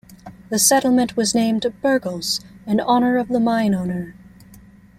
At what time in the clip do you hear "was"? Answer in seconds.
1.15-1.35